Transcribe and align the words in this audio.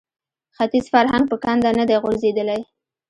ختیز 0.57 0.85
فرهنګ 0.93 1.25
په 1.31 1.35
کنده 1.43 1.69
نه 1.79 1.83
دی 1.89 1.95
غورځېدلی 2.03 2.61